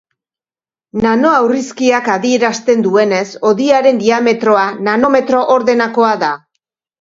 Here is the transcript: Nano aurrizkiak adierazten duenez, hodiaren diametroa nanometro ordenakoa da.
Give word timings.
Nano 1.01 1.33
aurrizkiak 1.39 2.09
adierazten 2.13 2.81
duenez, 2.87 3.21
hodiaren 3.51 4.01
diametroa 4.05 4.65
nanometro 4.89 5.45
ordenakoa 5.59 6.17
da. 6.27 6.33